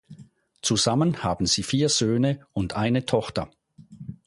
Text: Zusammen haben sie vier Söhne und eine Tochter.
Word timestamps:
Zusammen 0.63 1.23
haben 1.23 1.45
sie 1.45 1.61
vier 1.61 1.87
Söhne 1.87 2.39
und 2.53 2.75
eine 2.75 3.05
Tochter. 3.05 3.51